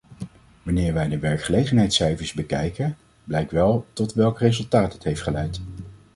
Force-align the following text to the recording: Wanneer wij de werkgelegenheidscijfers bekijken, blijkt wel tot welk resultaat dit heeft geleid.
Wanneer 0.63 0.93
wij 0.93 1.07
de 1.07 1.19
werkgelegenheidscijfers 1.19 2.33
bekijken, 2.33 2.97
blijkt 3.23 3.51
wel 3.51 3.85
tot 3.93 4.13
welk 4.13 4.39
resultaat 4.39 4.91
dit 4.91 5.03
heeft 5.03 5.21
geleid. 5.21 5.61